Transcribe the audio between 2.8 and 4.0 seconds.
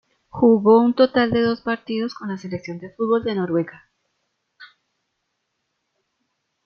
fútbol de Noruega.